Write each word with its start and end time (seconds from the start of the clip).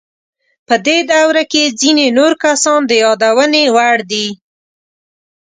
په 0.67 0.75
دې 0.85 0.97
دوره 1.11 1.43
کې 1.51 1.63
ځینې 1.81 2.07
نور 2.17 2.33
کسان 2.43 2.79
د 2.89 2.91
یادونې 3.03 3.63
وړ 3.75 3.97
دي. 4.11 4.27